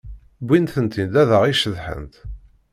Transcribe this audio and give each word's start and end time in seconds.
Wwiɣ-tent-id 0.43 1.13
ad 1.21 1.29
ay-iceḍḥent. 1.37 2.15